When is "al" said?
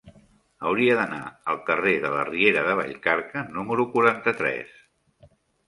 1.53-1.59